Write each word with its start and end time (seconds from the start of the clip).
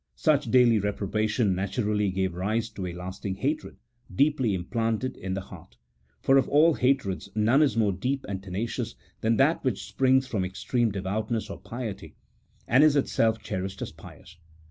Such 0.15 0.49
daily 0.49 0.79
reprobation 0.79 1.53
naturally 1.53 2.09
gave 2.09 2.33
rise 2.33 2.69
to 2.69 2.87
a 2.87 2.93
lasting 2.93 3.35
hatred, 3.35 3.77
deeply 4.11 4.55
implanted 4.55 5.15
in 5.15 5.35
the 5.35 5.41
heart: 5.41 5.77
for 6.19 6.37
of 6.37 6.49
all 6.49 6.73
hatreds 6.73 7.29
none 7.35 7.61
is 7.61 7.77
more 7.77 7.91
deep 7.93 8.25
and 8.27 8.41
tenacious 8.41 8.95
than 9.19 9.37
that 9.37 9.63
which 9.63 9.85
springs 9.87 10.25
from 10.25 10.43
extreme 10.43 10.91
devoutness 10.91 11.51
or 11.51 11.59
piety, 11.61 12.15
and 12.67 12.83
is 12.83 12.95
itself 12.95 13.43
cherished 13.43 13.83
as 13.83 13.91
pious. 13.91 14.37